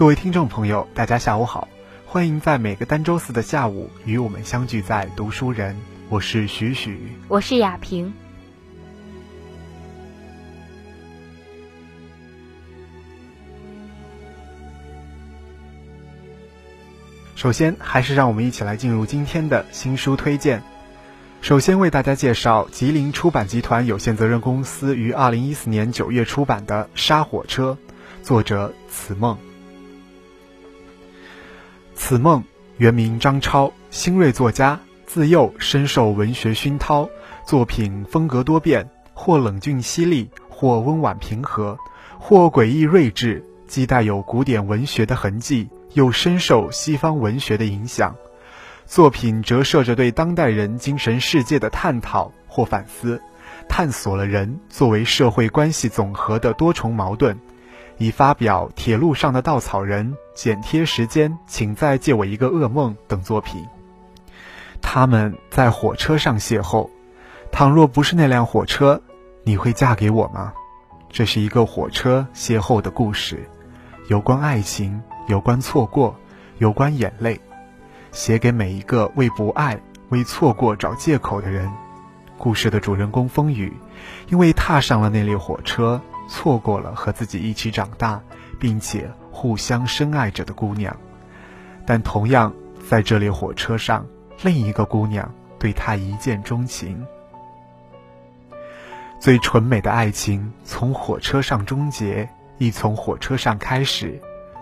[0.00, 1.68] 各位听众朋友，大家下午好，
[2.06, 5.76] 欢迎在每个单周四的下午与我们相聚在读书人，
[6.08, 8.10] 我是许许，我是雅萍。
[17.36, 20.62] 首先，还是让我们一起来进入今天的新书推荐。
[21.42, 27.76] 首先为大家介绍吉林出版集团有限责任公司于二零一四年九月出版的《杀火车》，
[28.24, 29.36] 作者此梦。
[32.02, 32.42] 此梦
[32.78, 37.06] 原名张超，新锐作家，自幼深受文学熏陶，
[37.44, 41.78] 作品风格多变，或冷峻犀利，或温婉平和，
[42.18, 48.16] 或诡异睿智，既带有古典文学的痕迹，又深受西方文学的影响。
[48.86, 53.20] 作品折射着对当代人精神世界的探讨或反思，
[53.68, 57.38] 探索了人作为社会关系总和的多重矛盾，
[58.00, 63.62] 已发表《铁路上的稻草人》《剪贴时间》《请再借我一个噩梦》等作品。
[64.80, 66.88] 他们在火车上邂逅，
[67.52, 69.02] 倘若不是那辆火车，
[69.44, 70.54] 你会嫁给我吗？
[71.10, 73.46] 这是一个火车邂逅的故事，
[74.08, 76.16] 有关爱情，有关错过，
[76.56, 77.38] 有关眼泪。
[78.12, 81.70] 写给每一个为不爱、为错过找借口的人。
[82.38, 83.74] 故事的主人公风雨，
[84.30, 86.00] 因为踏上了那列火车，
[86.30, 88.22] 错过了和自己一起长大，
[88.58, 90.96] 并且互相深爱着的姑娘。
[91.84, 92.54] 但同样
[92.88, 94.06] 在这列火车上，
[94.42, 97.04] 另一个姑娘对他一见钟情。
[99.18, 102.26] 最纯美的爱情从火车上终结，
[102.58, 104.18] 亦从火车上开始，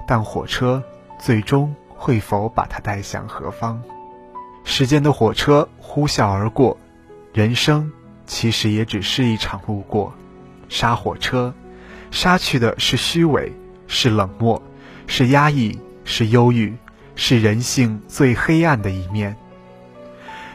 [0.06, 0.82] 但火车
[1.20, 1.72] 最终。
[2.00, 3.82] 会否把它带向何方？
[4.62, 6.78] 时间的火车呼啸而过，
[7.32, 7.90] 人生
[8.24, 10.14] 其实也只是一场路过。
[10.68, 11.54] 杀火车，
[12.10, 13.52] 杀去的是虚伪，
[13.86, 14.62] 是冷漠，
[15.06, 16.76] 是压抑，是忧郁，
[17.16, 19.36] 是人性最黑暗的一面。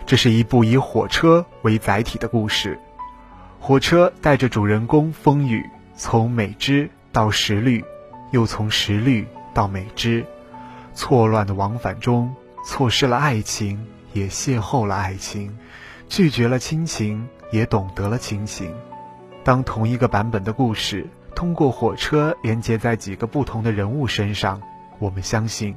[0.05, 2.77] 这是一部以火车为载体的故事，
[3.59, 5.65] 火车带着主人公风雨，
[5.95, 7.83] 从美芝到石绿，
[8.31, 10.25] 又从石绿到美芝。
[10.93, 12.35] 错乱的往返中，
[12.67, 15.49] 错失了爱情，也邂逅了爱情；
[16.07, 18.71] 拒绝了亲情，也懂得了亲情。
[19.43, 24.61] 当同一个版本的故事通过火车连接在几个不同的人物身上，
[24.99, 25.75] 我们相信，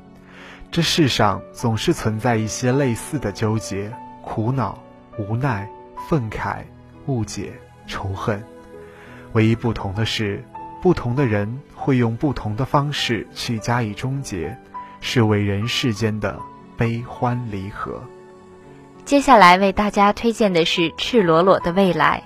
[0.71, 4.79] 这世上总是存在一些类似的纠结、苦恼、
[5.19, 5.69] 无奈、
[6.09, 6.59] 愤慨、
[7.07, 7.53] 误解、
[7.87, 8.43] 仇恨。
[9.33, 10.45] 唯一不同的是，
[10.81, 14.57] 不同的人会用不同的方式去加以终结。
[15.03, 16.41] 是为人世间的
[16.77, 18.03] 悲欢离合。
[19.05, 22.25] 接下来为大家推荐的是《赤裸裸的未来》，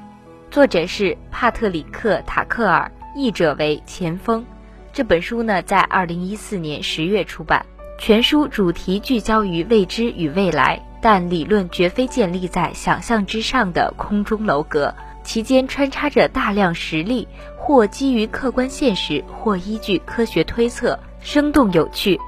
[0.50, 4.44] 作者是帕特里克·塔克尔，译者为钱锋。
[4.92, 7.64] 这本书呢，在二零一四年十月出版。
[8.00, 22.18] 全书主题聚焦于未知与未来，但理论绝非建立在想象之上的空中楼阁，其间穿插着大量实例，或基于客观现实，或依据科学推测，生动有趣。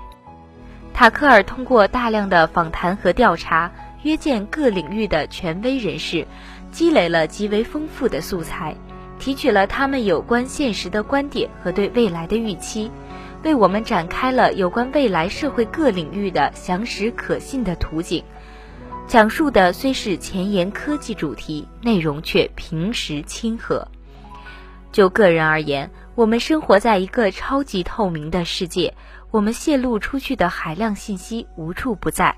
[0.95, 6.27] 塔克尔通过大量的访谈和调查，约见各领域的权威人士，
[6.71, 8.77] 积累了极为丰富的素材，
[9.19, 12.91] 提取了他们有关现实的观点和对未来的预期，
[13.45, 18.25] 为我们展开了有关未来社会各领域的详实可信的图景。
[19.07, 23.87] 讲述的虽是前沿科技主题，内容却平实亲和。
[24.91, 28.95] 就个人而言，我们生活在一个超级透明的世界。
[29.31, 32.37] 我们泄露出去的海量信息无处不在，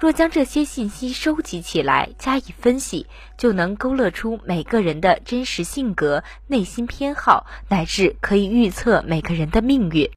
[0.00, 3.06] 若将这些信息收集起来加以分析，
[3.36, 10.10] 就能勾勒出每个人的真实性格、内心偏好，乃至可以预测每个人的命运。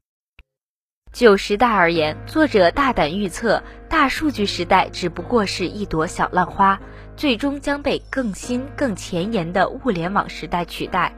[1.11, 6.79] 就时代而言，作者大胆预测，大数据时代只不过是一朵小浪花，
[7.17, 11.13] 最终将被更新、更前沿的物联网时代取代。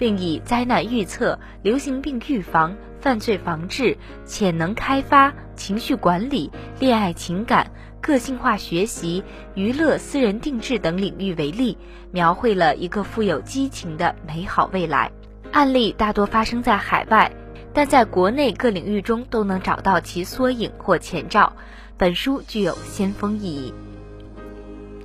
[0.00, 7.70] 并以灾难预测、流行病预防、犯罪防治、潜能开发、情绪管理、恋爱情感、
[8.00, 9.22] 个性化学习、
[9.54, 11.76] 娱乐、私人定制等领域为例，
[12.12, 15.12] 描绘了一个富有激情的美好未来。
[15.52, 17.30] 案例大多发生在海外，
[17.74, 21.52] 但在国内各领域中都能找到其缩影或前兆。
[21.98, 23.74] 本书具有先锋意义。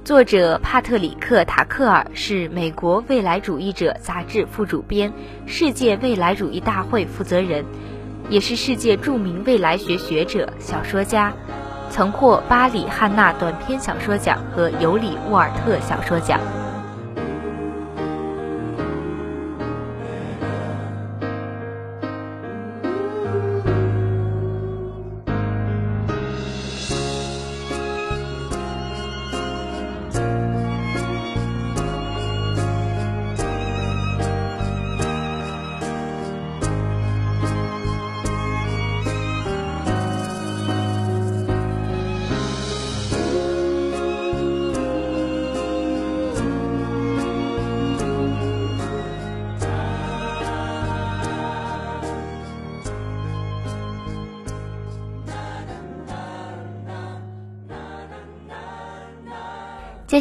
[0.05, 5.11] 作者帕特里克·塔克尔是美国未来主义者杂志副主编、
[5.47, 7.65] 世界未来主义大会负责人，
[8.29, 11.33] 也是世界著名未来学学者、小说家，
[11.89, 16.39] 曾获巴里·汉纳短篇小说奖和尤里·沃尔特小说奖。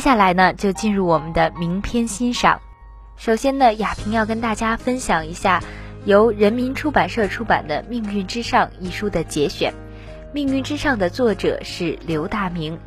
[0.05, 2.61] 下来呢，就进入我们的名篇欣赏。
[3.17, 5.63] 首先呢，雅萍要跟大家分享一下
[6.05, 9.73] 由人民出版社出版的《命运之上》一书的节选。
[10.35, 12.79] 《命运之上》的作者是刘大明。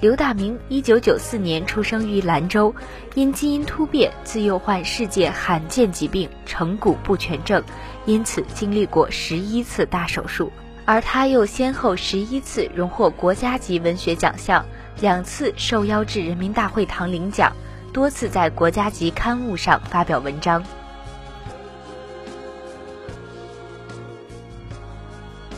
[0.00, 2.72] 刘大明一九九四年出生于兰州，
[3.16, 7.60] 因基因突变，自幼患世界罕见疾病成骨不全症，
[8.06, 10.52] 因此经历过十一次大手术。
[10.84, 14.64] 而他又先后十一次荣获国家级文学奖项。
[15.00, 17.50] 两次受邀至人民大会堂领奖，
[17.90, 20.62] 多次在国家级刊物上发表文章。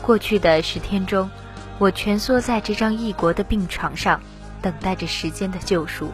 [0.01, 1.29] 过去的十天中，
[1.77, 4.21] 我蜷缩在这张异国的病床上，
[4.61, 6.09] 等待着时间的救赎。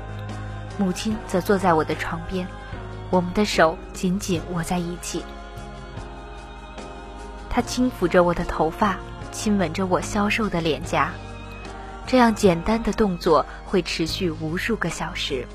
[0.80, 2.48] 母亲则坐在我的床边，
[3.12, 5.24] 我们的手紧紧握在一起。
[7.48, 8.98] 她轻抚着我的头发，
[9.32, 11.12] 亲吻着我消瘦的脸颊。
[12.10, 15.46] 这样简单的动作会持续无数个小时，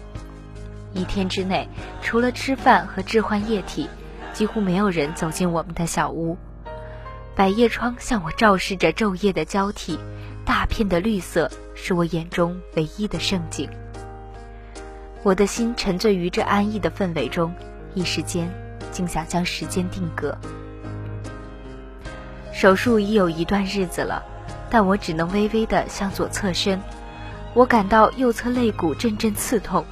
[0.93, 1.69] 一天之内，
[2.01, 3.91] 除了吃饭和置换液体，
[4.33, 6.39] 几乎没有人走进我们的小屋。
[7.35, 9.99] 百叶窗向我照示着昼夜的交替，
[10.45, 13.69] 大片的绿色是我眼中唯一的胜景。
[15.25, 17.53] 我的心沉醉于这安逸的氛围中，
[17.95, 18.49] 一时间
[18.93, 20.39] 竟想将时间定格。
[22.53, 24.25] 手术已有一段日子了。
[24.75, 26.81] 但我只能微微地向左侧身，
[27.55, 29.85] 我感到右侧肋骨阵阵刺痛。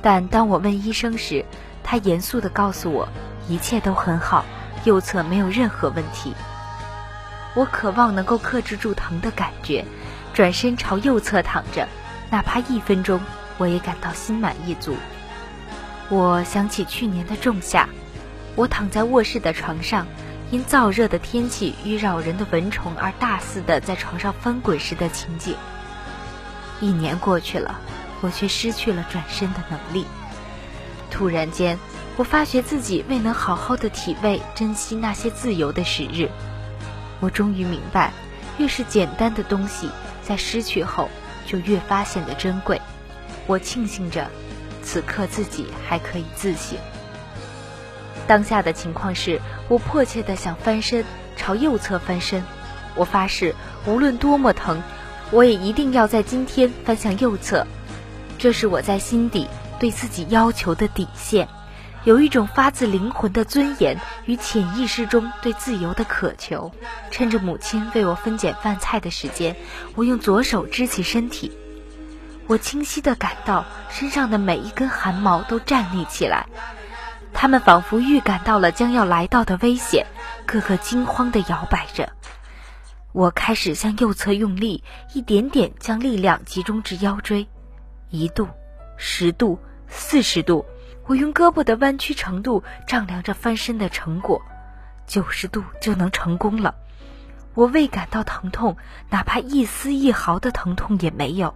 [0.00, 1.44] 但当我问医生时，
[1.84, 3.06] 他严肃地告诉我，
[3.50, 4.46] 一切都很好，
[4.84, 6.32] 右侧没有任何问题。
[7.52, 9.84] 我渴望能够克制住疼的感觉，
[10.32, 11.86] 转身朝右侧躺着，
[12.30, 13.20] 哪怕一分钟，
[13.58, 14.96] 我也感到心满意足。
[16.08, 17.86] 我想起去年的仲夏，
[18.56, 20.06] 我躺在卧室的床上。
[20.50, 25.54] 因燥热的天气与扰人的蚊虫而大肆的在床上翻滚时的情景。
[26.80, 27.78] 一年过去了，
[28.22, 30.06] 我却失去了转身的能力。
[31.10, 31.78] 突然间，
[32.16, 36.30] 我发觉自己未能好好的体味、珍惜那些自由的时日。
[37.20, 38.12] 我终于明白，
[38.56, 39.90] 越是简单的东西，
[40.22, 41.10] 在失去后
[41.46, 42.80] 就越发显得珍贵。
[43.46, 44.30] 我庆幸着，
[44.82, 46.78] 此刻自己还可以自省。
[48.28, 51.04] 当下的情况是我迫切的想翻身，
[51.36, 52.44] 朝右侧翻身。
[52.94, 53.54] 我发誓，
[53.86, 54.82] 无论多么疼，
[55.30, 57.66] 我也一定要在今天翻向右侧。
[58.38, 59.48] 这是我在心底
[59.80, 61.48] 对自己要求的底线，
[62.04, 66.70] 有一种发自灵魂的尊严与潜意识中对自由的渴求。
[67.10, 69.56] 趁着母亲为我分拣饭菜的时间，
[69.94, 71.52] 我用左手支起身体。
[72.46, 76.46] 我清晰地感到身上的每一根汗毛都站立起来。
[77.32, 80.06] 他们仿佛预感到了将要来到的危险，
[80.46, 82.12] 个个惊慌地摇摆着。
[83.12, 87.46] 我开始向右侧用力，一点点将力量集中至腰椎，
[88.10, 88.48] 一度、
[88.96, 89.58] 十度、
[89.88, 90.66] 四十度。
[91.06, 94.42] 我用胳膊的弯曲程度丈量着翻身的成果，
[95.06, 96.74] 九十度就能成功了。
[97.54, 98.76] 我未感到疼痛，
[99.08, 101.54] 哪怕一丝一毫的疼痛也没有。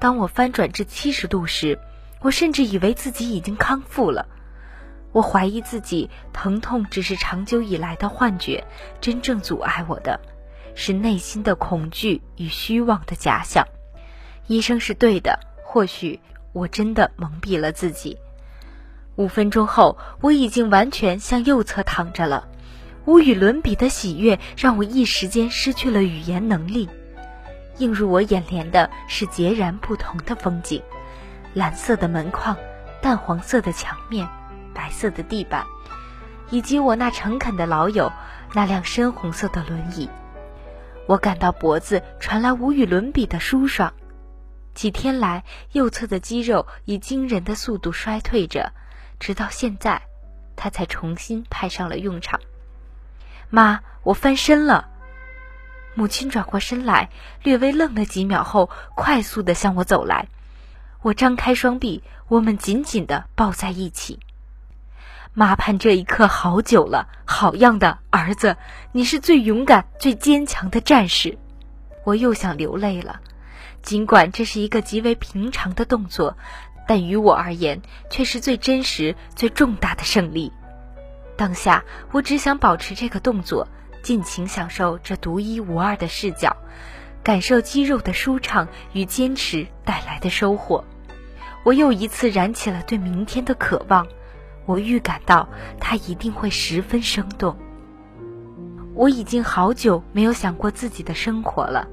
[0.00, 1.78] 当我翻转至七十度时，
[2.20, 4.26] 我甚至以为自己已经康复了。
[5.16, 8.62] 我怀疑自己疼痛只是长久以来的幻觉，
[9.00, 10.20] 真正阻碍我的，
[10.74, 13.66] 是内心的恐惧与虚妄的假想。
[14.46, 16.20] 医生是对的，或许
[16.52, 18.18] 我真的蒙蔽了自己。
[19.14, 22.46] 五分钟后，我已经完全向右侧躺着了，
[23.06, 26.90] 无与伦比的喜悦让我一时间失去了语言能力。
[27.78, 30.82] 映入我眼帘的是截然不同的风景：
[31.54, 32.54] 蓝色的门框，
[33.00, 34.28] 淡黄色的墙面。
[34.76, 35.64] 白色的地板，
[36.50, 38.12] 以及我那诚恳的老友
[38.52, 40.10] 那辆深红色的轮椅，
[41.06, 43.94] 我感到脖子传来无与伦比的舒爽。
[44.74, 48.72] 几天来，右侧的肌肉以惊人的速度衰退着，
[49.18, 50.02] 直到现在，
[50.54, 52.38] 它才重新派上了用场。
[53.48, 54.90] 妈，我翻身了。
[55.94, 57.08] 母亲转过身来，
[57.42, 60.28] 略微愣了几秒后，快速地向我走来。
[61.00, 64.20] 我张开双臂，我们紧紧地抱在一起。
[65.38, 68.56] 妈盼这一刻好久了，好样的，儿子，
[68.92, 71.36] 你是最勇敢、最坚强的战士。
[72.06, 73.20] 我又想流泪了，
[73.82, 76.38] 尽管这是一个极为平常的动作，
[76.88, 80.50] 但于我而言却是最真实、最重大的胜利。
[81.36, 83.68] 当下，我只想保持这个动作，
[84.02, 86.56] 尽情享受这独一无二的视角，
[87.22, 90.82] 感受肌肉的舒畅与坚持带来的收获。
[91.62, 94.06] 我又一次燃起了对明天的渴望。
[94.66, 95.48] 我预感到
[95.80, 97.56] 它一定会十分生动。
[98.94, 101.86] 我已经好久没有想过自己的生活了，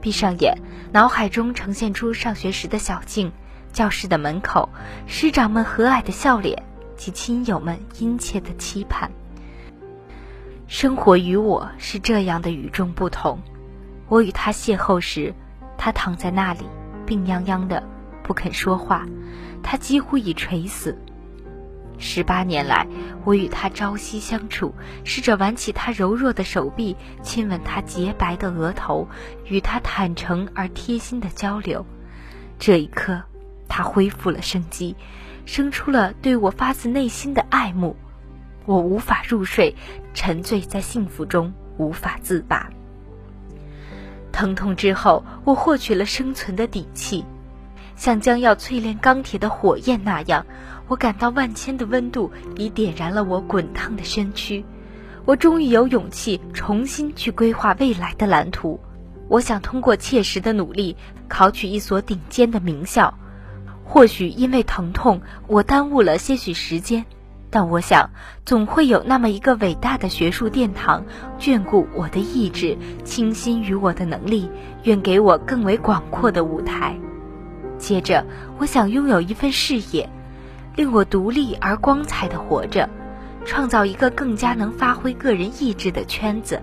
[0.00, 0.56] 闭上眼，
[0.92, 3.32] 脑海中呈现出上学时的小径、
[3.72, 4.68] 教室的门口、
[5.06, 6.62] 师长们和蔼的笑脸
[6.96, 9.10] 及亲友们殷切的期盼。
[10.68, 13.40] 生活与我是这样的与众不同。
[14.08, 15.34] 我与他邂逅时，
[15.76, 16.64] 他躺在那里，
[17.04, 17.82] 病殃殃的，
[18.22, 19.04] 不肯说话，
[19.64, 20.96] 他几乎已垂死。
[22.00, 22.86] 十八年来，
[23.24, 29.06] 我与他朝夕相处，试着挽起他柔弱的手臂，亲吻他洁白的额头，
[29.44, 31.84] 与他坦诚而贴心的交流。
[32.58, 33.22] 这一刻，
[33.68, 34.96] 他恢复了生机，
[35.44, 37.94] 生出了对我发自内心的爱慕。
[38.64, 39.76] 我无法入睡，
[40.14, 42.70] 沉醉在幸福中无法自拔。
[44.32, 47.24] 疼痛之后，我获取了生存的底气，
[48.00, 50.46] 像将要淬炼钢铁的火焰那样，
[50.88, 54.64] 我感到万千的温度已点燃了我滚烫的身躯。
[55.26, 58.80] 我终于有勇气重新去规划未来的蓝图。
[59.28, 60.96] 我想通过切实的努力
[61.28, 63.12] 考取一所顶尖的名校。
[63.84, 67.04] 或许因为疼痛，我耽误了些许时间。
[67.50, 68.08] 但我想，
[68.46, 71.04] 总会有那么一个伟大的学术殿堂，
[71.38, 74.50] 眷顾我的意志，倾心于我的能力，
[74.84, 76.98] 愿给我更为广阔的舞台。
[77.80, 78.24] 接着，
[78.58, 80.08] 我想拥有一份事业，
[80.76, 82.88] 令我独立而光彩的活着，
[83.46, 86.60] 创造一个更加能发挥个人意志的圈子。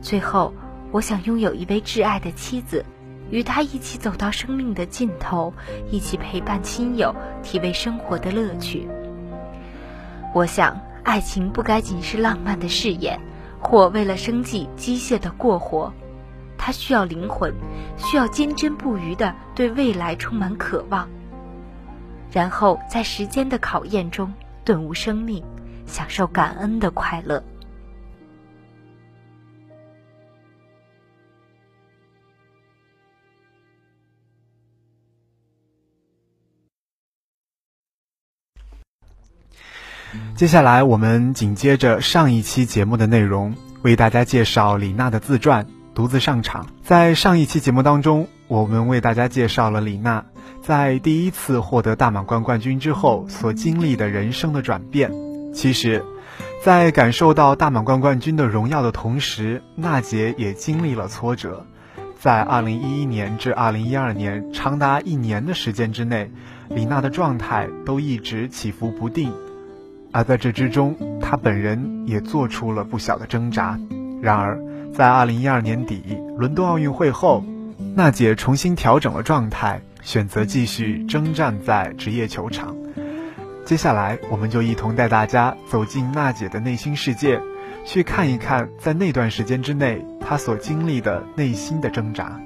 [0.00, 0.52] 最后，
[0.90, 2.84] 我想拥有一位挚爱的妻子，
[3.30, 5.52] 与她一起走到生命的尽头，
[5.90, 8.88] 一起陪伴亲友，体味生活的乐趣。
[10.34, 13.20] 我想，爱情不该仅是浪漫的誓言，
[13.60, 15.92] 或为了生计机械的过活。
[16.58, 17.54] 它需要灵魂，
[17.96, 21.08] 需要坚贞不渝的对未来充满渴望。
[22.32, 24.32] 然后在时间的考验中
[24.64, 25.42] 顿悟生命，
[25.86, 27.42] 享受感恩的快乐。
[40.34, 45.66] 接下来，我们紧接着上一期节目的内容，为大家介绍李娜的自传，
[45.96, 46.66] 独自上场。
[46.82, 50.26] 在上一期节目当中，我们为大家介绍了李娜
[50.60, 55.10] 在第一次获得大满贯冠军之后所经历的人生的转变。
[55.54, 56.04] 其实，
[56.62, 61.64] 在感受到大满贯冠军的荣耀的同时，娜姐也经历了挫折。
[62.20, 66.30] 在2011年至2012年长达一年的时间之内，
[66.68, 69.32] 李娜的状态都一直起伏不定。
[70.12, 73.78] 而在这之中，她本人也做出了不小的挣扎。
[74.20, 74.58] 然而，
[74.96, 76.02] 在二零一二年底
[76.38, 77.44] 伦敦奥运会后，
[77.94, 82.74] 娜姐重新调整了状态，选择继续征战在职业球场。
[83.66, 87.38] 接下来，我们就一同带大家走进娜姐的内心世界，
[87.84, 92.40] 去看一看在那段时间之内她所经历的内心的挣扎。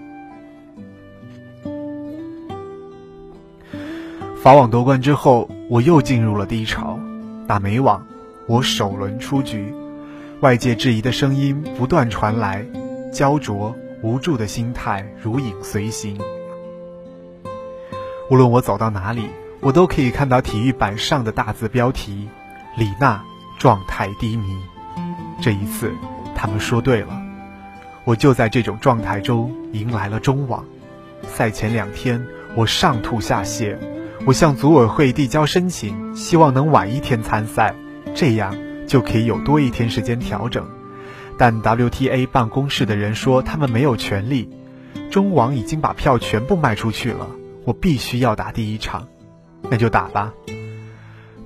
[4.42, 6.98] 法网夺冠之后，我又进入了低潮。
[7.46, 8.04] 打美网，
[8.48, 9.72] 我首轮出局，
[10.40, 12.64] 外界质疑的声音不断传来，
[13.12, 16.18] 焦灼无助的心态如影随形。
[18.30, 19.28] 无论我走到哪里，
[19.60, 22.26] 我都可以看到体育版上的大字标题
[22.78, 23.22] ：“李娜
[23.58, 24.56] 状态低迷。”
[25.42, 25.92] 这一次，
[26.34, 27.20] 他们说对了，
[28.04, 30.64] 我就在这种状态中迎来了中网。
[31.28, 33.76] 赛前两天，我上吐下泻。
[34.24, 37.74] 我向组委会递交申请，希望能晚一天参赛，
[38.14, 38.54] 这样
[38.90, 40.68] 就可以有多一天时间调整。
[41.38, 44.50] 但 WTA 办公室的人说他们没有权利，
[45.12, 47.28] 中网已经把票全部卖出去了，
[47.64, 49.06] 我必须要打第一场，
[49.70, 50.34] 那就打吧。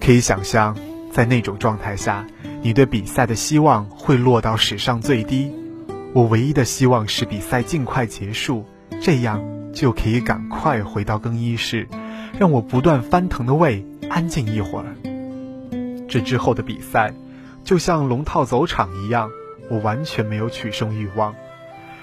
[0.00, 0.74] 可以想象，
[1.12, 2.26] 在那种状态下，
[2.62, 5.52] 你对比赛的希望会落到史上最低。
[6.14, 8.64] 我唯一的希望是比赛尽快结束，
[9.02, 11.86] 这样就可以赶快回到更衣室。
[12.38, 14.86] 让我不断翻腾的胃安静一会儿。
[16.08, 17.12] 这之后的比赛，
[17.64, 19.30] 就像龙套走场一样，
[19.70, 21.34] 我完全没有取胜欲望。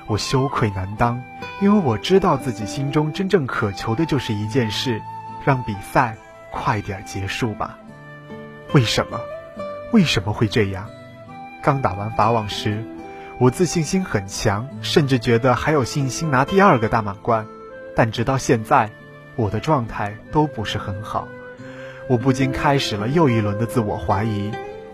[0.07, 1.21] 我羞愧难当，
[1.61, 5.01] 因为我知道自己心中真正渴求的就是一件事：
[5.45, 6.17] 让比赛
[6.51, 7.77] 快点结束吧。
[8.73, 9.19] 为什么？
[9.93, 10.87] 为什么会这样？
[11.61, 12.83] 刚打完法网时，
[13.39, 17.45] 我自信心很强，甚至觉得还有信心拿第二个大满贯。
[17.95, 18.89] 但直到现在。
[19.37, 21.25] 我的状态都不是很好，
[22.09, 24.51] 我不禁开始了又一轮的自我怀疑：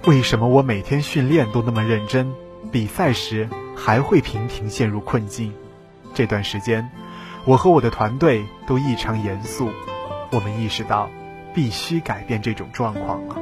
[0.08, 2.32] 为什么我每天训练都那么认真，
[2.72, 5.52] 比赛时还会频频陷入困境？
[6.14, 6.90] 这段时间，
[7.44, 9.70] 我和我的团队都异常严肃，
[10.32, 11.10] 我们意识到
[11.54, 13.36] 必须改变这种状况了。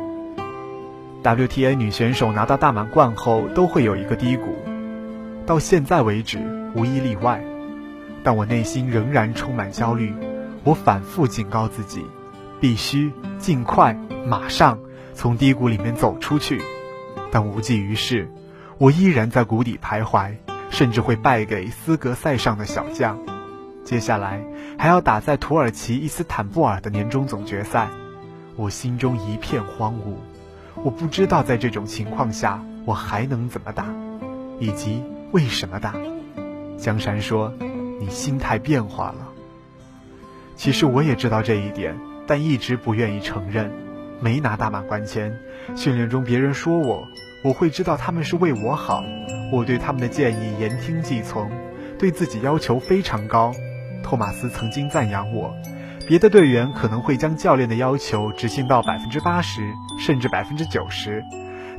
[1.21, 4.57] WTA 女选手拿到大满贯后都会有一个低谷，
[5.45, 6.39] 到现在为止
[6.73, 7.43] 无一例外。
[8.23, 10.11] 但我内心仍然充满焦虑。
[10.63, 12.03] 我反复警告自己，
[12.59, 13.95] 必须尽快、
[14.25, 14.79] 马上
[15.15, 16.61] 从低谷里面走出去，
[17.31, 18.29] 但无济于事。
[18.77, 20.35] 我依然在谷底徘徊，
[20.69, 23.17] 甚至会败给斯格塞上的小将。
[23.85, 24.43] 接下来
[24.77, 27.87] 还要打在土耳其伊斯坦布尔的年终总决赛，
[28.57, 30.15] 我心中一片荒芜。
[30.83, 33.85] 我不知道在这种情况下我还能怎么打，
[34.59, 35.95] 以及为什么打。
[36.77, 37.53] 江山说
[38.01, 39.29] ：“你心态变化了。”
[40.57, 43.71] 其实我也知道这一点，但一直不愿意承认。
[44.19, 45.37] 没拿大满贯前，
[45.75, 47.07] 训练中别人说我，
[47.43, 49.03] 我会知道他们是为我好。
[49.51, 51.51] 我对他们的建议言听计从，
[51.99, 53.53] 对自己要求非常高。
[54.03, 55.53] 托马斯曾经赞扬我，
[56.07, 59.61] 别的队员可能会将教练的要求执行到百分之八十，
[59.99, 61.23] 甚至百分之九十，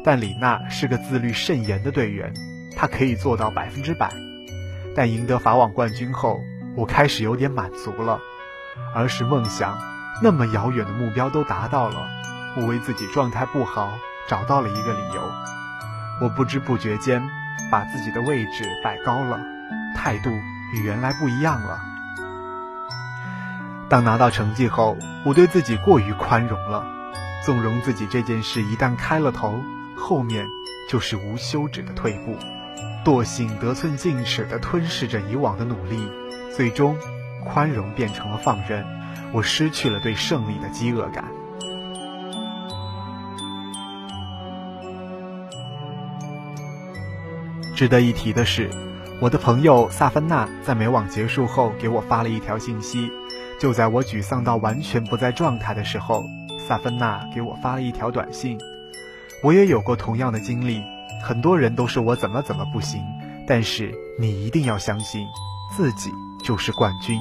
[0.04, 2.32] 但李娜是个自律甚严的队员，
[2.76, 4.10] 她可以做到百分之百。
[4.94, 6.40] 但赢得法网冠军后，
[6.76, 8.18] 我开始有点满足了。
[8.94, 9.78] 儿时梦想
[10.22, 12.08] 那么遥远的目标都达到了，
[12.56, 15.30] 我为自己状态不好找到了一个理由。
[16.20, 17.22] 我不知不觉间
[17.70, 19.38] 把自己的位置摆高了，
[19.94, 20.30] 态度
[20.72, 21.80] 与原来不一样了。
[23.88, 26.84] 当拿到成绩后，我对自己过于宽容了，
[27.44, 29.62] 纵容自己这件事一旦开了头，
[29.96, 30.48] 后面
[30.88, 32.38] 就是无休止的退步，
[33.04, 36.10] 惰性得寸进尺地吞噬着以往的努力，
[36.56, 36.96] 最终，
[37.44, 38.84] 宽容变成了放任，
[39.36, 41.26] 我失去了对胜利的饥饿感。
[47.74, 48.70] 值得一提的是，
[49.20, 53.12] 我的朋友萨芬娜在美网结束后给我发了一条信息。
[53.60, 56.24] 就在我沮丧到完全不在状态的时候，
[56.66, 58.58] 萨芬娜给我发了一条短信。
[59.42, 60.82] 我也有过同样的经历，
[61.22, 63.02] 很多人都说我怎么怎么不行，
[63.46, 65.26] 但是你一定要相信，
[65.76, 66.10] 自己
[66.42, 67.20] 就是冠军。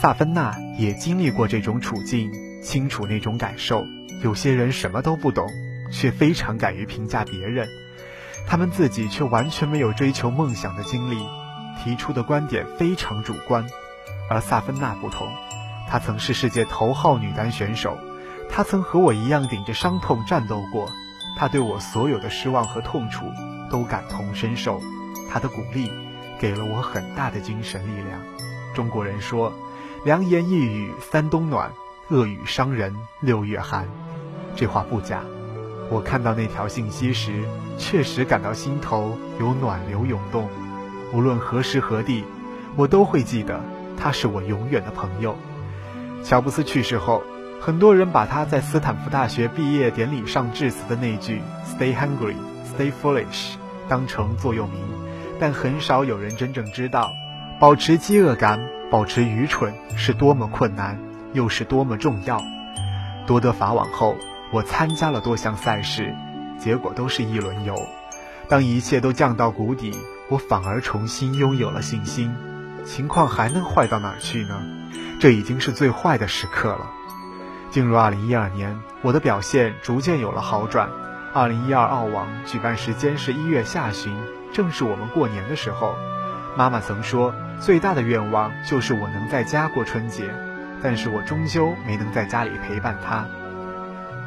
[0.00, 2.30] 萨芬娜也经历过这种处境，
[2.62, 3.84] 清楚那种感受。
[4.22, 5.46] 有些人什么都不懂，
[5.92, 7.68] 却非常敢于评价别人，
[8.46, 11.18] 他们自己却完全没有追求梦想的经历，
[11.82, 13.66] 提出的观点非常主观。
[14.30, 15.28] 而萨芬娜不同，
[15.88, 17.98] 她曾是世界头号女单选手，
[18.48, 20.88] 她曾和我一样顶着伤痛战斗过，
[21.38, 23.26] 她对我所有的失望和痛楚
[23.70, 24.80] 都感同身受，
[25.30, 25.90] 她的鼓励
[26.38, 28.20] 给了我很大的精神力量。
[28.74, 29.52] 中国人说
[30.04, 31.72] ：“良言一语三冬暖，
[32.10, 33.88] 恶语伤人六月寒。”
[34.54, 35.22] 这话不假。
[35.88, 37.42] 我看到那条信息时，
[37.78, 40.46] 确实感到心头有暖流涌动。
[41.14, 42.22] 无论何时何地，
[42.76, 43.58] 我都会记得。
[43.96, 45.34] 他是我永远的朋友。
[46.22, 47.22] 乔布斯去世后，
[47.58, 52.34] 很多人把他在斯坦福大学毕业典礼上致辞的那句 “Stay hungry,
[52.76, 53.54] stay foolish”
[53.88, 54.74] 当成座右铭，
[55.40, 57.10] 但很少有人真正知道，
[57.64, 60.98] 保持饥饿感、保持愚蠢是多么困难，
[61.32, 62.38] 又是多么重要。
[63.26, 64.18] 夺得法网后，
[64.52, 66.14] 我参加了多项赛事，
[66.58, 67.74] 结果都是一轮游。
[68.50, 69.96] 当一切都降到谷底，
[70.28, 72.36] 我反而重新拥有了信心。
[72.84, 74.60] 情况还能坏到哪儿去呢？
[75.18, 76.90] 这已经是最坏的时刻了。
[77.70, 80.90] 进入二零一二年，我的表现逐渐有了好转。
[81.32, 84.14] 二零一二澳网举办时间是一月下旬，
[84.52, 85.94] 正是我们过年的时候。
[86.56, 90.28] 妈妈曾说，最大的愿望就是我能在家过春节，
[90.82, 93.26] 但是我终究没能在家里陪伴他。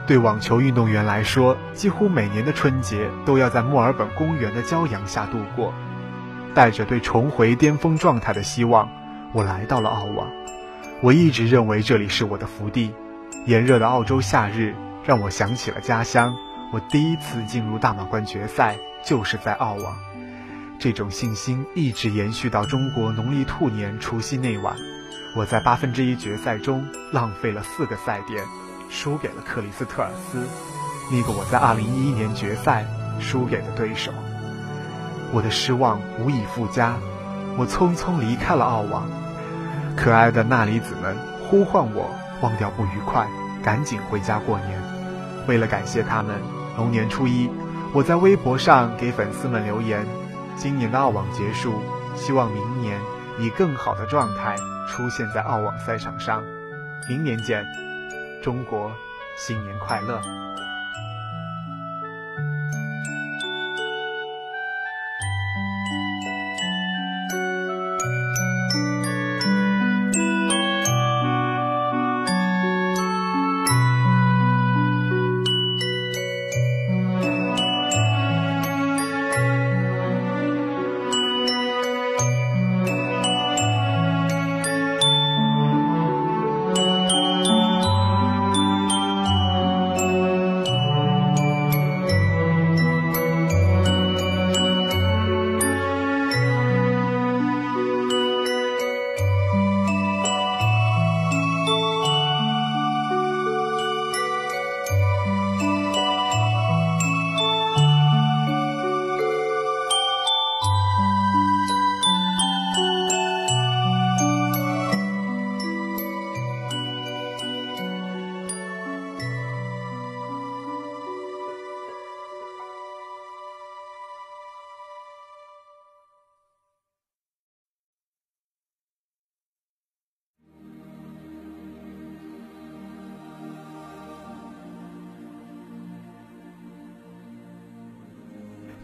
[0.07, 5.73] 对网球运动员来说，几乎每年的春节都要在墨尔本公园的骄阳下度过。
[6.55, 8.89] 带着对重回巅峰状态的希望，
[9.33, 10.27] 我来到了澳网。
[11.01, 12.95] 我一直认为这里是我的福地。
[13.45, 14.73] 炎热的澳洲夏日
[15.05, 16.33] 让我想起了家乡。
[16.73, 20.06] 我第一次进入大满贯决赛就是在澳网。
[20.79, 24.75] 这种信心一直延续到中国农历兔年除夕那晚。
[25.35, 28.43] 我在八分之一决赛中浪费了四个赛点，
[28.89, 30.39] 输给了克里斯特尔斯，
[31.11, 32.85] 那个我在二零一一年决赛
[33.19, 34.11] 输给的对手。
[35.33, 36.95] 我的失望无以复加，
[37.57, 39.09] 我匆匆离开了澳网。
[39.95, 41.17] 可爱的钠离子们
[41.49, 42.09] 呼唤我
[42.41, 43.27] 忘掉不愉快，
[43.63, 44.79] 赶紧回家过年。
[45.47, 46.39] 为了感谢他们，
[46.77, 47.49] 龙年初一，
[47.93, 50.05] 我在微博上给粉丝们留言：
[50.57, 51.81] 今年的澳网结束，
[52.15, 52.99] 希望明年
[53.37, 54.55] 以更好的状态
[54.87, 56.43] 出现在澳网赛场上。
[57.07, 57.63] 明年见，
[58.41, 58.91] 中国，
[59.37, 60.19] 新年快乐！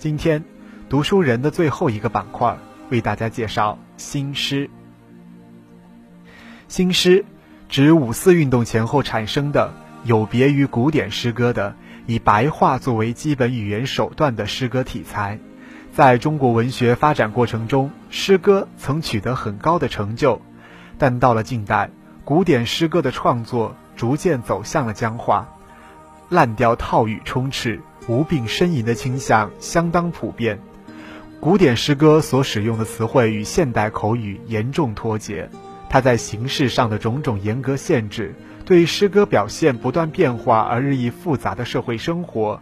[0.03, 0.43] 今天，
[0.89, 2.57] 读书人的最后一个板块，
[2.89, 4.69] 为大家介绍新诗。
[6.67, 7.23] 新诗
[7.69, 11.73] 指五四运动前后产生的有别于古典诗歌的
[12.05, 15.39] 以白话作为基本语言手段的诗歌题材。
[15.93, 20.41] 在中国文学发展过程中，诗歌曾取得很高的成就，
[20.97, 21.89] 但到了近代，
[22.25, 25.47] 古典诗歌的创作逐渐走向了僵化，
[26.27, 27.79] 烂调套语充斥。
[28.07, 30.59] 无病呻吟的倾向相当普遍，
[31.39, 35.49] 古典诗歌所使用的词汇与现代口语严重脱节。
[35.89, 38.35] 它在形式上的种种严格限制，
[38.65, 42.59] 对诗歌表现不断变化而日益复杂的社会生活，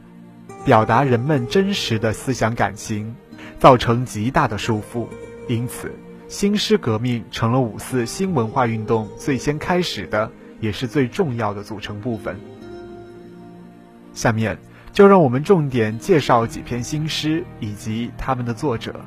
[0.63, 3.15] 表达人们真实的思想感情，
[3.57, 5.07] 造成极大的束缚。
[5.47, 5.91] 因此，
[6.27, 12.39] 新诗革命成了五四新文化运动最先开始的，也是最重要的组成部分。
[14.13, 14.55] 下面。
[14.93, 18.99] 就让我们重点介绍几篇新诗以及他们的作者。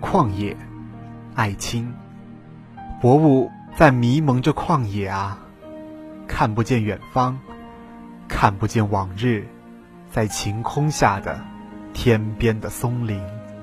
[0.00, 0.56] 旷野，
[1.34, 1.92] 艾青。
[3.00, 5.38] 薄雾在迷蒙着旷野啊，
[6.26, 7.38] 看不见远方，
[8.28, 9.46] 看不见往日，
[10.10, 11.40] 在晴空下的
[11.92, 13.20] 天边的松林，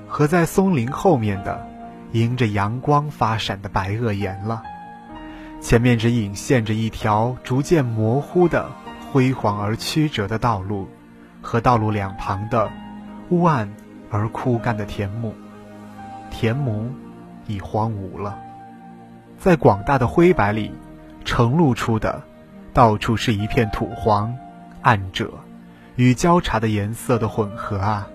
[0.08, 1.68] 和在松林后面的
[2.12, 4.62] 迎着阳光发闪的白垩岩了。
[5.60, 8.70] 前面只隐现着一条逐渐模糊的、
[9.12, 10.88] 辉煌而曲折的道路。
[11.42, 12.70] 和道路两旁的
[13.28, 13.70] 乌暗
[14.10, 15.34] 而枯干的田亩，
[16.30, 16.90] 田亩
[17.46, 18.38] 已荒芜了，
[19.38, 20.72] 在广大的灰白里
[21.24, 22.22] 呈露出的，
[22.72, 24.34] 到处是一片土黄、
[24.80, 25.28] 暗赭
[25.96, 28.08] 与焦茶的颜色的混合啊！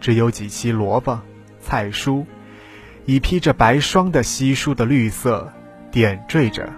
[0.00, 1.20] 只有几畦萝卜、
[1.60, 2.24] 菜蔬，
[3.04, 5.52] 以披着白霜的稀疏的绿色，
[5.90, 6.68] 点缀着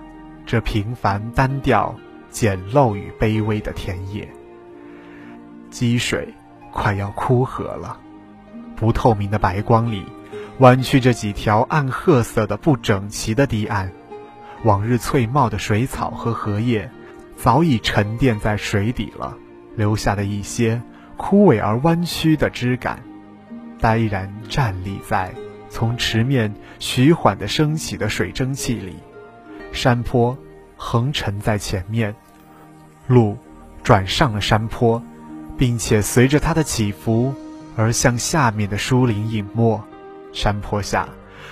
[0.45, 1.95] 这平凡单调、
[2.31, 4.29] 简陋与卑微的田野。
[5.73, 6.33] 积水
[6.71, 7.99] 快要枯涸了，
[8.77, 10.05] 不透明的白光里，
[10.59, 13.91] 弯曲着几条暗褐色的不整齐的堤岸。
[14.65, 16.89] 往日翠茂的水草和荷叶，
[17.37, 19.37] 早已沉淀在水底了，
[19.75, 20.81] 留下的一些
[21.17, 23.03] 枯萎而弯曲的枝干，
[23.81, 25.35] 呆然站立在
[25.69, 28.95] 从池面徐缓地升起的水蒸气里。
[29.73, 30.37] 山坡
[30.77, 32.15] 横沉在前面，
[33.07, 33.37] 路
[33.83, 35.03] 转上了山坡。
[35.63, 37.33] 并且随着它的起伏
[37.77, 39.81] 而向下面的疏林隐没，
[40.33, 41.09] 山坡下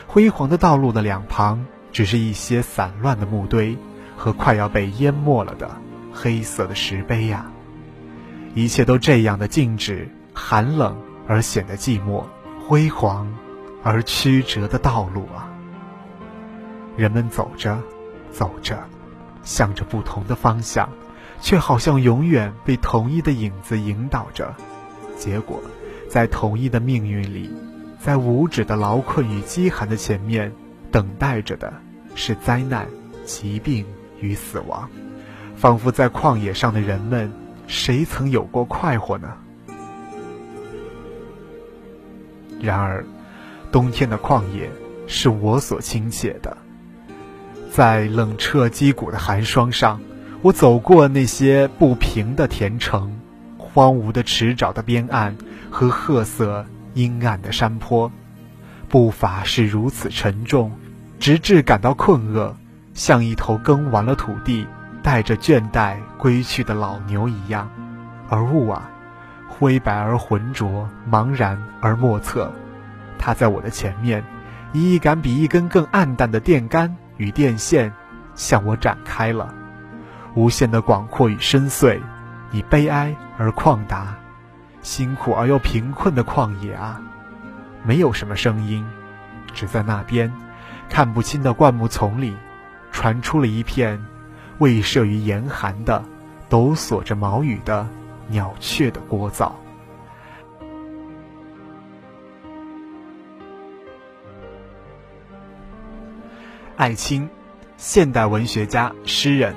[0.08, 3.78] 辉煌的道路的两旁，只是一些散乱的木堆
[4.16, 5.70] 和快要被淹没了的
[6.12, 7.52] 黑色的石碑呀。
[8.52, 12.24] 一切都这样的静止、寒冷而显得寂寞，
[12.66, 13.32] 辉煌
[13.84, 15.46] 而曲折的道路啊。
[16.96, 17.78] 人们走着，
[18.32, 18.76] 走着，
[19.44, 20.88] 向着不同的方向。
[21.40, 24.54] 却好像永远被同一的影子引导着，
[25.16, 25.60] 结果，
[26.08, 27.50] 在同一的命运里，
[27.98, 30.52] 在无止的劳困与饥寒的前面，
[30.90, 31.72] 等待着的
[32.14, 32.86] 是灾难、
[33.24, 33.84] 疾病
[34.20, 34.88] 与死亡。
[35.56, 37.32] 仿佛在旷野上的人们，
[37.66, 39.34] 谁曾有过快活呢？
[42.60, 43.04] 然而，
[43.72, 44.70] 冬天的旷野
[45.06, 46.56] 是我所亲切的，
[47.70, 50.00] 在冷彻肌骨的寒霜上。
[50.42, 53.12] 我走过那些不平的田城，
[53.58, 55.36] 荒芜的池沼的边岸
[55.70, 58.10] 和褐色阴暗的山坡，
[58.88, 60.72] 步伐是如此沉重，
[61.18, 62.56] 直至感到困厄，
[62.94, 64.66] 像一头耕完了土地、
[65.02, 67.68] 带着倦怠归去的老牛一样。
[68.30, 68.90] 而雾啊，
[69.46, 72.50] 灰白而浑浊，茫然而莫测，
[73.18, 74.24] 它在我的前面，
[74.72, 77.92] 以一杆比一根更暗淡的电杆与电线，
[78.34, 79.54] 向我展开了。
[80.34, 82.00] 无限的广阔与深邃，
[82.52, 84.16] 以悲哀而旷达，
[84.82, 87.00] 辛苦而又贫困的旷野啊！
[87.84, 88.86] 没有什么声音，
[89.52, 90.32] 只在那边
[90.88, 92.36] 看不清的灌木丛里，
[92.92, 94.04] 传出了一片
[94.58, 96.04] 未涉于严寒的、
[96.48, 97.86] 抖擞着毛羽的
[98.28, 99.52] 鸟雀的聒噪。
[106.76, 107.28] 艾青，
[107.76, 109.54] 现代文学家、诗人。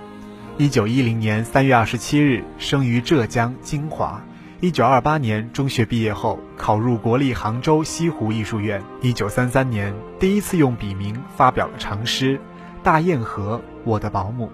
[0.59, 4.21] 一九一零年三月二十七日生于浙江金华。
[4.59, 8.79] 一九二八年中学毕业后，考入国立杭州西湖艺术院。
[9.01, 12.37] 一九三三年，第一次用笔名发表了长诗
[12.83, 14.45] 《大堰河我的保姆》。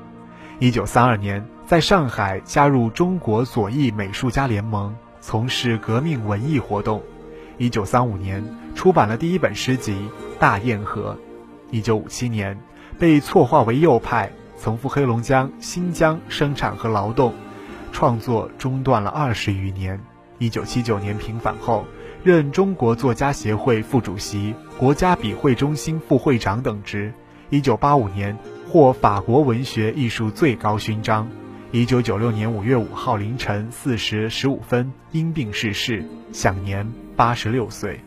[0.60, 7.04] 一九三二年，在上海加入中国左翼美术家联盟，从事革命文艺活动。
[7.58, 8.42] 一九三五年，
[8.74, 9.94] 出版了第一本诗集
[10.40, 11.18] 《大堰河》。
[11.76, 12.58] 一九五七年，
[12.98, 14.32] 被错划为右派。
[14.60, 17.34] 曾赴黑龙江、新疆生产和劳动，
[17.94, 20.00] 创作中断了二十余年。
[20.38, 21.86] 一九七九年平反后，
[22.24, 27.14] 任中国作家协会副主席、国家笔会中心副会长等职。
[27.50, 31.28] 一九八五年获法国文学艺术最高勋章。
[31.72, 38.02] 一九九六年五月五号凌晨四时十五分因病逝世，享年八十六岁。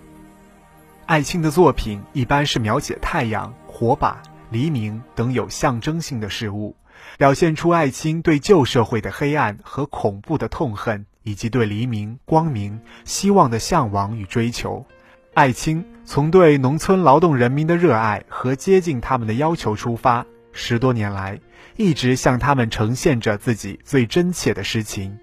[1.06, 6.76] 艾青的作品一般是描写太阳、火把、黎明等有象征性的事物，
[7.16, 14.84] 表现出艾青对旧社会的黑暗和恐怖的痛恨，以及对黎明、光明、希望的向往与追求。
[15.32, 21.40] 艾青从对农村劳动人民的热爱和接近他们的要求出发，十多年来
[21.76, 25.18] 一直向他们呈现着自己最真切的诗情。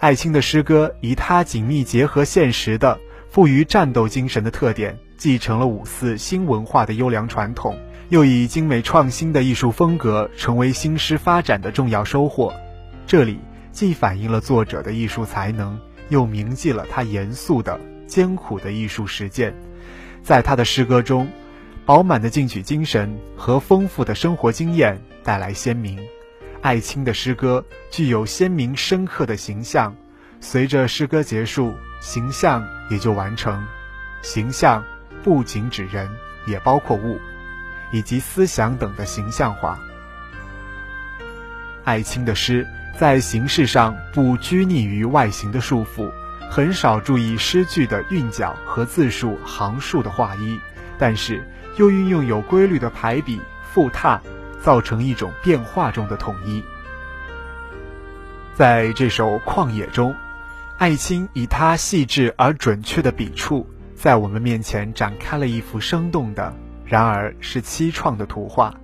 [0.00, 2.98] 艾青的诗歌以他紧密结合现实的、
[3.28, 12.52] 富于战斗精神的特点，继承了五四新文化的优良传统，又以精美创新的艺术风格成为新诗发展的重要收获。
[13.06, 13.38] 这里
[13.72, 17.80] 既反映了作者的艺术才能，又铭记了他严肃的。
[18.06, 19.54] 艰苦的艺术实践，
[20.22, 21.26] 在他的诗歌中，
[21.86, 25.98] 饱满的进取精神和丰富的生活经验带来鲜明。
[26.60, 29.96] 艾青的诗歌具有鲜明深刻的形象，
[30.38, 33.64] 随着诗歌结束，形象也就完成。
[34.22, 34.84] 形象
[35.24, 36.08] 不仅指人，
[36.46, 37.18] 也包括物，
[37.94, 39.78] 以及思想等的形象化。
[41.84, 42.66] 艾青的诗
[42.98, 46.10] 在形式上不拘泥于外形的束缚。
[46.50, 50.60] 很少注意诗句的韵脚和字数行数的划一，
[50.98, 51.42] 但是
[51.76, 53.40] 又运用有规律的排比
[53.72, 54.20] 复沓，
[54.60, 56.62] 造成一种变化中的统一。
[58.54, 60.14] 在这首《旷野》中，
[60.78, 68.74] 艾青以他细致而准确的笔触，在我们面前展开了一幅生动的，然而是凄怆的图画。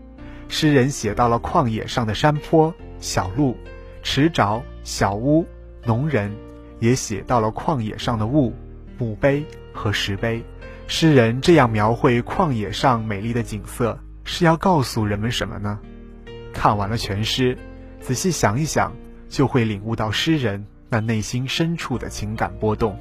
[0.49, 3.57] 诗人写到了旷野上的山坡、小路、
[4.03, 5.47] 池沼、小屋、
[5.85, 6.35] 农人。
[6.81, 8.55] 也写到了旷野上的雾、
[8.97, 10.43] 墓碑和石碑。
[10.87, 15.79] 诗人这样描绘旷野上美丽的景色，是要告诉人们什么呢？
[16.55, 17.59] 看完了全诗，
[18.01, 18.95] 仔细想一想，
[19.29, 22.99] 就会领悟到诗人那内心深处的情感波动。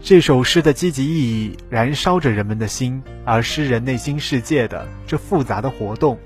[0.00, 6.18] 这首诗的积极意义燃烧着人们的心，而诗人内心世界的这复杂的活动，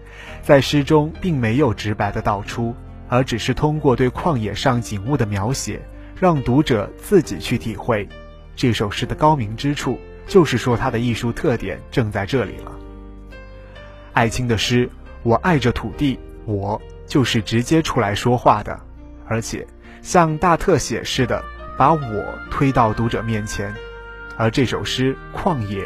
[0.43, 2.75] 在诗中并没有直白的道出。
[3.09, 5.83] 而只是通过对旷野上景物的描写，
[6.19, 8.09] 让读者自己去体会。
[8.57, 12.73] 这首诗的高明之处，就是说它的艺术特点正在这里了。
[14.15, 14.89] 艾青的诗，
[15.23, 18.81] 我爱着土地，我就是直接出来说话的，
[19.27, 19.67] 而且
[20.01, 21.45] 像大特写似的
[21.77, 23.75] 把我推到读者面前。
[24.37, 25.85] 而这首诗《旷野》，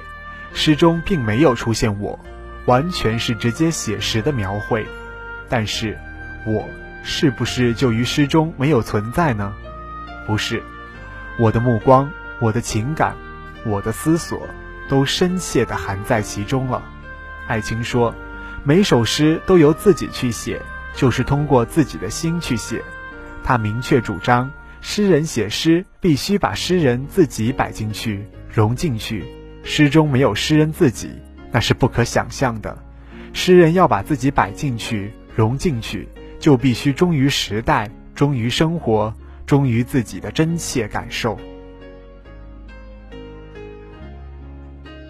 [0.53, 2.19] 诗中并没有出现我，
[2.67, 4.87] 完全是直接写实的描绘。
[5.49, 5.99] 但是，
[6.45, 6.69] 我。
[7.09, 9.53] 是不是就于诗中没有存在呢？
[10.27, 10.61] 不是，
[11.39, 13.15] 我的目光、我的情感、
[13.65, 14.43] 我的思索，
[14.89, 16.83] 都深切地含在其中了。
[17.47, 18.13] 艾青说，
[18.65, 20.61] 每首诗都由自己去写，
[20.97, 22.83] 就是通过自己的心去写。
[23.45, 24.51] 他明确主张，
[24.89, 29.25] 诗人写诗必须把诗人自己摆进去、融进去。
[29.65, 31.11] 诗中没有诗人自己，
[31.51, 32.79] 那是不可想象的。
[33.33, 36.09] 诗人要把自己摆进去、融进去。
[36.39, 39.13] 就必须忠于时代，忠于生活，
[39.45, 41.37] 忠于自己的真切感受。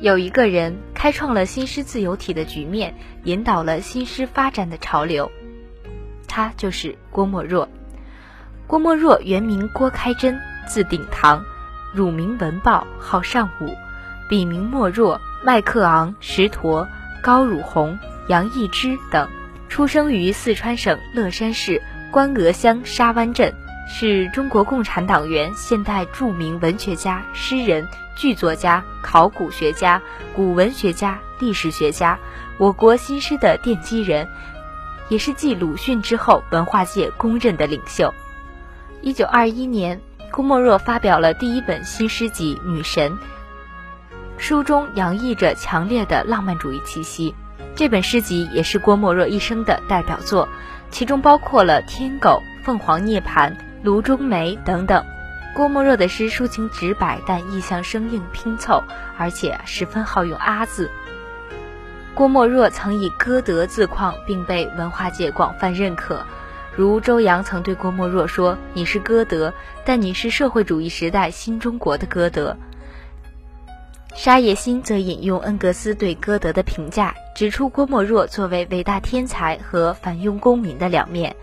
[0.00, 5.30] 有一个人开创了新诗自由体的局面，引导了新诗发展的潮流，
[6.26, 7.68] 他就是郭沫若。
[8.66, 11.44] 郭沫若原名郭开珍，字鼎堂，
[11.94, 13.76] 乳名文豹，号尚武，
[14.28, 16.88] 笔名莫若、麦克昂、石陀、
[17.22, 19.28] 高汝红、杨逸之等。
[19.68, 23.54] 出生于四川省乐山市关峨乡沙湾镇，
[23.88, 30.02] 是中国共产党员、现代著名文学家、诗人、剧作家、考古学家、
[30.34, 32.18] 古文学家、历史学家，
[32.58, 34.26] 我国新诗的奠基人，
[35.08, 38.12] 也是继鲁迅之后文化界公认的领袖。
[39.06, 40.00] 一九二一年，
[40.32, 43.12] 郭沫若发表了第一本新诗集《女神》，
[44.36, 47.32] 书中洋溢着强烈的浪漫主义气息。
[47.76, 50.48] 这本诗集也是郭沫若一生的代表作，
[50.90, 53.50] 其中包括了《天狗》《凤凰涅槃》
[53.84, 55.04] 《炉中梅》等等。
[55.54, 58.82] 郭沫若的诗抒情直白，但意象生硬拼凑，
[59.16, 60.90] 而且十分好用“阿”字。
[62.12, 66.26] 郭沫若曾以歌德自况，并被文化界广泛认可。
[66.76, 69.54] 如周扬曾对郭沫若说：“你是歌德，
[69.86, 72.54] 但你是社会主义时代新中国的歌德。”
[74.14, 81.34] 沙叶新则引用恩格斯对歌德的评价，指出郭沫若作为伟大天才和反庸公民的两面。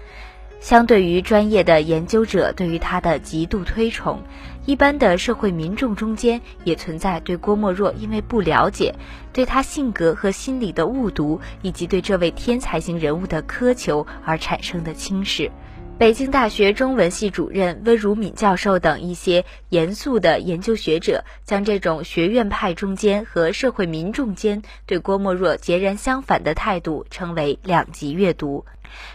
[0.59, 4.21] 相对于专业的研究者对于他的极度推崇，
[4.65, 8.95] 一般的社会民众中间也存在对郭沫若因为不了解，
[9.33, 15.51] 对他性格和心理的误读，以及对这位天才型人物的苛求而产生的轻视。
[15.95, 28.65] 北京大学中文系主任温如敏教授等一些严肃的研究学者，将这种学院派中间和社会民众间对郭沫若截然相反的态度称为两极阅读。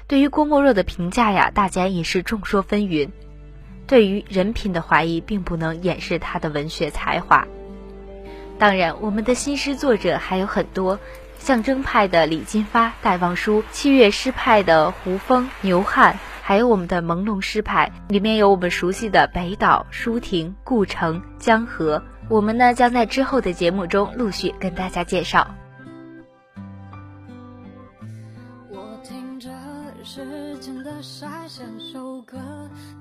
[0.06, 3.10] 对于郭沫若的评价呀，大家也是众说纷纭。
[3.88, 7.48] 对于人品的怀疑，并不能掩饰他的文学才华。
[8.58, 10.98] 当然，我们的新诗作者还有很多，
[11.38, 22.02] 象征派的李金发、戴望舒，七月诗派的胡风、牛汉，还有我们的朦胧诗派，里面有我们熟悉的北岛、舒婷、顾城、江河。
[22.28, 25.54] 我们呢，将在之后的节目中陆续跟大家介绍。
[28.70, 29.48] 我听着
[30.04, 32.36] 时间的筛选，首歌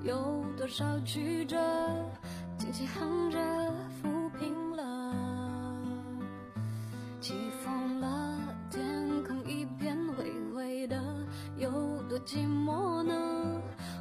[0.04, 1.56] 有多少曲折，
[2.56, 3.38] 轻轻哼着
[4.02, 5.14] 抚平了，
[7.20, 8.38] 起风了，
[8.70, 8.84] 天
[9.24, 11.02] 空一片灰灰的，
[11.56, 11.70] 有
[12.08, 13.14] 多寂寞呢？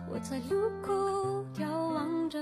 [0.09, 0.93] 我在路口
[1.53, 2.39] 眺望着。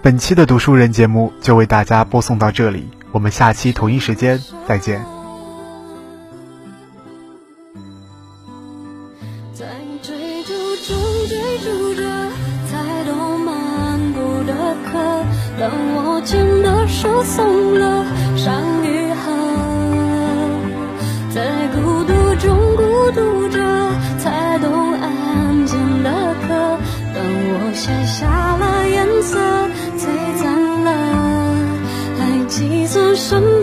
[0.00, 5.17] 本期的读书人节目就为大家播送到这里，我们下期同一时间再见。
[16.28, 18.04] 牵的手松了，
[18.36, 19.32] 伤愈合。
[21.30, 23.58] 在孤独中孤独着，
[24.18, 26.10] 才懂安静的
[26.42, 26.48] 可。
[27.14, 29.38] 当我卸下了颜色，
[29.96, 30.44] 最璨
[30.84, 30.90] 了，
[32.18, 33.57] 还计算什么？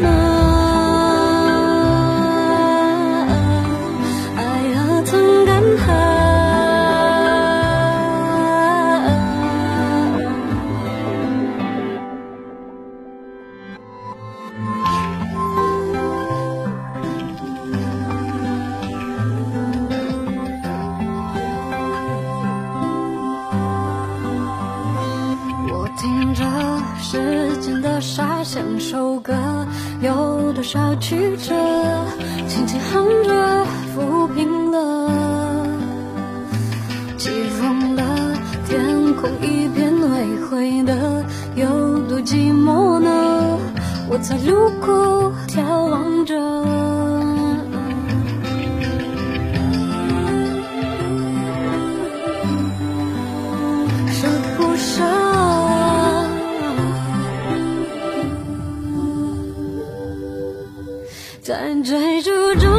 [61.46, 62.75] 在追逐中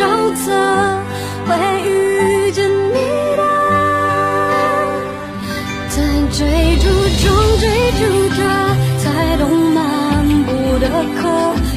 [0.00, 0.50] 手册
[1.46, 1.50] 会
[1.84, 2.96] 遇见你
[3.36, 3.42] 的，
[5.90, 5.96] 在
[6.32, 6.38] 追
[6.78, 6.88] 逐
[7.20, 7.28] 中
[7.60, 7.68] 追
[8.00, 8.40] 逐着，
[8.96, 9.04] 才
[9.36, 9.42] 懂
[9.74, 10.48] 漫步
[10.78, 10.88] 的
[11.20, 11.20] 渴。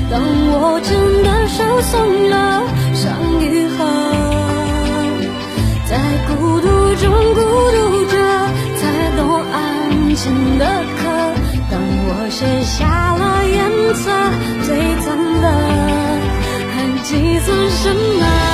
[0.10, 0.14] 当
[0.54, 0.90] 我真
[1.22, 1.92] 的手松
[2.30, 2.34] 了，
[2.94, 3.04] 伤
[3.42, 3.44] 愈
[3.76, 3.84] 合，
[5.90, 5.92] 在
[6.30, 6.66] 孤独
[6.96, 7.04] 中
[7.34, 8.16] 孤独着，
[8.80, 8.82] 才
[9.18, 9.22] 懂
[9.52, 10.24] 安静
[10.58, 10.64] 的
[10.96, 11.02] 可。
[11.70, 11.74] 当
[12.08, 13.60] 我卸下了颜
[13.94, 14.04] 色
[14.66, 14.72] 最
[15.02, 15.06] 灿
[15.42, 15.93] 的。
[17.16, 18.53] 你算什么